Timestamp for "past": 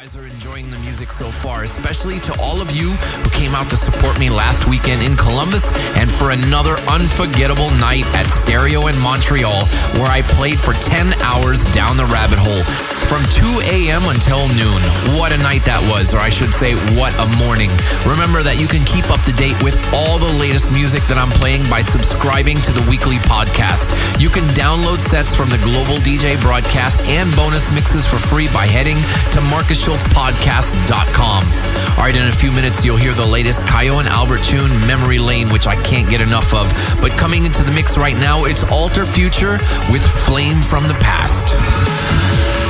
40.94-42.63